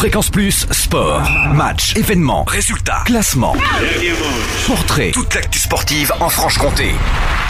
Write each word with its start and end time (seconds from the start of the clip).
Fréquence 0.00 0.30
Plus, 0.30 0.66
sport, 0.70 1.30
match, 1.52 1.94
événements, 1.94 2.44
résultats, 2.44 3.02
classement, 3.04 3.54
portrait, 4.66 5.10
toute 5.10 5.34
l'actu 5.34 5.58
sportive 5.58 6.10
en 6.20 6.30
Franche-Comté. 6.30 6.92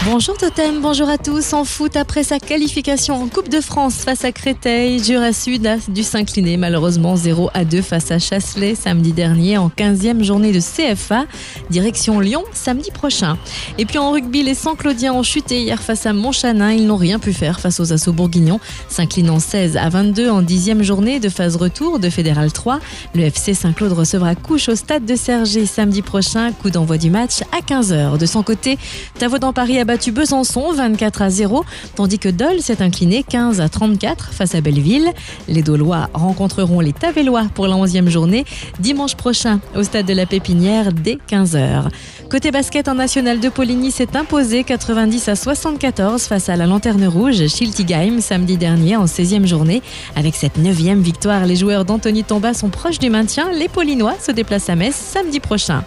Bonjour 0.03 0.35
Totem, 0.35 0.81
bonjour 0.81 1.07
à 1.07 1.19
tous. 1.19 1.53
En 1.53 1.63
foot, 1.63 1.95
après 1.95 2.23
sa 2.23 2.39
qualification 2.39 3.21
en 3.21 3.27
Coupe 3.27 3.49
de 3.49 3.61
France 3.61 3.97
face 3.97 4.25
à 4.25 4.31
Créteil, 4.31 5.01
Jura 5.01 5.31
Sud 5.31 5.65
a 5.67 5.77
dû 5.87 6.01
s'incliner 6.01 6.57
malheureusement 6.57 7.15
0 7.15 7.51
à 7.53 7.63
2 7.63 7.83
face 7.83 8.09
à 8.09 8.17
Chasselet 8.17 8.73
samedi 8.73 9.13
dernier 9.13 9.57
en 9.57 9.69
15e 9.69 10.23
journée 10.23 10.51
de 10.51 10.59
CFA. 10.59 11.25
Direction 11.69 12.19
Lyon 12.19 12.43
samedi 12.51 12.89
prochain. 12.91 13.37
Et 13.77 13.85
puis 13.85 13.99
en 13.99 14.11
rugby, 14.11 14.41
les 14.41 14.55
Saint-Claudiens 14.55 15.13
ont 15.13 15.23
chuté 15.23 15.61
hier 15.61 15.81
face 15.81 16.07
à 16.07 16.13
Montchanin. 16.13 16.71
Ils 16.71 16.87
n'ont 16.87 16.97
rien 16.97 17.19
pu 17.19 17.31
faire 17.31 17.59
face 17.59 17.79
aux 17.79 17.93
assauts 17.93 18.11
bourguignons, 18.11 18.59
s'inclinant 18.89 19.39
16 19.39 19.77
à 19.77 19.87
22 19.87 20.31
en 20.31 20.41
10e 20.41 20.81
journée 20.81 21.19
de 21.19 21.29
phase 21.29 21.55
retour 21.55 21.99
de 21.99 22.09
Fédéral 22.41 22.51
3. 22.51 22.79
Le 23.13 23.21
FC 23.23 23.53
Saint-Claude 23.53 23.93
recevra 23.93 24.35
couche 24.35 24.69
au 24.69 24.75
stade 24.75 25.05
de 25.05 25.15
Sergé 25.15 25.65
samedi 25.65 26.01
prochain. 26.01 26.51
Coup 26.53 26.69
d'envoi 26.69 26.97
du 26.97 27.09
match 27.09 27.41
à 27.51 27.61
15h. 27.61 28.17
De 28.17 28.25
son 28.25 28.41
côté, 28.41 28.77
Tavaudan 29.19 29.53
Paris 29.53 29.79
a 29.79 29.85
battu 29.85 30.11
Besançon 30.11 30.71
24 30.73 31.21
à 31.21 31.29
0, 31.29 31.63
tandis 31.95 32.19
que 32.19 32.29
Dole 32.29 32.61
s'est 32.61 32.81
incliné 32.81 33.23
15 33.23 33.61
à 33.61 33.69
34 33.69 34.33
face 34.33 34.55
à 34.55 34.61
Belleville. 34.61 35.11
Les 35.47 35.61
Dolois 35.61 36.09
rencontreront 36.13 36.79
les 36.79 36.93
Tavellois 36.93 37.45
pour 37.53 37.67
la 37.67 37.75
11e 37.75 38.09
journée 38.09 38.45
dimanche 38.79 39.15
prochain 39.15 39.59
au 39.75 39.83
stade 39.83 40.05
de 40.05 40.13
la 40.13 40.25
Pépinière 40.25 40.91
dès 40.93 41.17
15h. 41.29 41.89
Côté 42.29 42.51
basket 42.51 42.87
en 42.87 42.95
national 42.95 43.39
de 43.39 43.49
Poligny 43.49 43.91
s'est 43.91 44.15
imposé 44.15 44.63
90 44.63 45.27
à 45.27 45.35
74 45.35 46.23
face 46.23 46.49
à 46.49 46.55
la 46.55 46.65
Lanterne 46.65 47.05
Rouge 47.05 47.45
Schiltigheim 47.47 48.21
samedi 48.21 48.57
dernier 48.57 48.95
en 48.95 49.05
16e 49.05 49.45
journée. 49.45 49.81
Avec 50.15 50.35
cette 50.35 50.57
9e 50.57 51.01
victoire, 51.01 51.45
les 51.45 51.57
joueurs 51.57 51.83
d'Anthony 51.83 52.23
Tomba 52.31 52.53
sont 52.53 52.69
proches 52.69 52.97
du 52.97 53.09
maintien. 53.09 53.51
Les 53.51 53.67
Polinois 53.67 54.15
se 54.17 54.31
déplacent 54.31 54.69
à 54.69 54.77
Metz 54.77 54.95
samedi 54.95 55.41
prochain. 55.41 55.83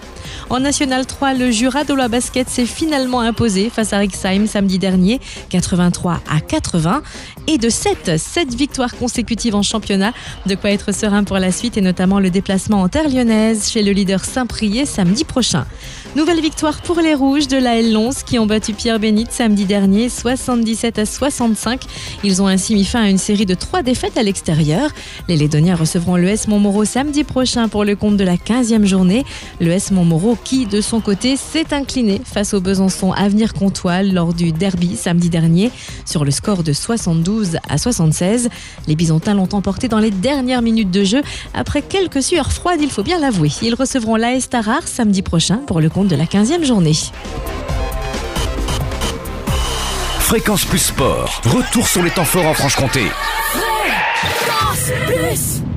En 0.50 0.60
National 0.60 1.06
3, 1.06 1.34
le 1.34 1.50
Jura 1.50 1.84
de 1.84 1.94
la 1.94 2.08
basket 2.08 2.48
s'est 2.48 2.66
finalement 2.66 3.20
imposé 3.20 3.70
face 3.70 3.92
à 3.92 3.98
Rixheim 3.98 4.46
samedi 4.46 4.78
dernier, 4.78 5.20
83 5.48 6.20
à 6.30 6.40
80. 6.40 7.02
Et 7.46 7.58
de 7.58 7.68
7, 7.68 8.18
7 8.18 8.54
victoires 8.54 8.94
consécutives 8.96 9.54
en 9.54 9.62
championnat. 9.62 10.12
De 10.46 10.54
quoi 10.54 10.70
être 10.70 10.92
serein 10.92 11.24
pour 11.24 11.38
la 11.38 11.52
suite 11.52 11.76
et 11.76 11.80
notamment 11.80 12.20
le 12.20 12.30
déplacement 12.30 12.82
en 12.82 12.88
terre 12.88 13.08
lyonnaise 13.08 13.68
chez 13.70 13.82
le 13.82 13.92
leader 13.92 14.24
Saint-Priest 14.24 14.94
samedi 14.94 15.24
prochain. 15.24 15.66
Nouvelle 16.16 16.40
victoire 16.40 16.80
pour 16.82 17.00
les 17.00 17.14
Rouges 17.14 17.48
de 17.48 17.56
la 17.56 17.82
L11 17.82 18.24
qui 18.24 18.38
ont 18.38 18.46
battu 18.46 18.72
Pierre 18.72 19.00
Bénite 19.00 19.32
samedi 19.32 19.64
dernier 19.64 20.08
77 20.08 20.98
à 20.98 21.06
65. 21.06 21.82
Ils 22.22 22.40
ont 22.40 22.46
ainsi 22.46 22.74
mis 22.74 22.84
fin 22.84 23.02
à 23.02 23.08
une 23.08 23.18
série 23.18 23.46
de 23.46 23.54
3 23.54 23.82
défaites 23.82 24.16
à 24.16 24.22
l'extérieur. 24.22 24.90
Les 25.28 25.36
Lédoniens 25.36 25.76
recevront 25.76 26.16
le 26.16 26.28
S 26.28 26.48
Montmoreau 26.48 26.84
samedi 26.84 27.24
prochain 27.24 27.68
pour 27.68 27.84
le 27.84 27.96
compte 27.96 28.16
de 28.16 28.24
la 28.24 28.36
15e 28.36 28.84
journée. 28.84 29.24
Le 29.60 29.70
S 29.72 29.90
Qui, 30.42 30.66
de 30.66 30.80
son 30.80 31.00
côté, 31.00 31.36
s'est 31.36 31.72
incliné 31.72 32.20
face 32.24 32.54
au 32.54 32.60
Besançon 32.60 33.12
Avenir 33.12 33.52
Comtois 33.54 34.02
lors 34.02 34.34
du 34.34 34.52
derby 34.52 34.96
samedi 34.96 35.30
dernier 35.30 35.70
sur 36.04 36.24
le 36.24 36.30
score 36.30 36.62
de 36.62 36.72
72 36.72 37.58
à 37.68 37.78
76. 37.78 38.48
Les 38.86 38.96
Bisontins 38.96 39.34
l'ont 39.34 39.48
emporté 39.52 39.88
dans 39.88 39.98
les 39.98 40.10
dernières 40.10 40.62
minutes 40.62 40.90
de 40.90 41.04
jeu 41.04 41.22
après 41.52 41.82
quelques 41.82 42.22
sueurs 42.22 42.52
froides, 42.52 42.80
il 42.80 42.90
faut 42.90 43.02
bien 43.02 43.18
l'avouer. 43.18 43.50
Ils 43.62 43.74
recevront 43.74 44.16
l'AS 44.16 44.48
Tarare 44.48 44.88
samedi 44.88 45.22
prochain 45.22 45.58
pour 45.66 45.80
le 45.80 45.88
compte 45.88 46.08
de 46.08 46.16
la 46.16 46.24
15e 46.24 46.64
journée. 46.64 46.94
Fréquence 50.18 50.64
Plus 50.64 50.78
Sport, 50.78 51.42
retour 51.44 51.86
sur 51.86 52.02
les 52.02 52.10
temps 52.10 52.24
forts 52.24 52.46
en 52.46 52.54
Franche-Comté. 52.54 53.02
Fréquence 54.16 54.90
Plus 55.06 55.73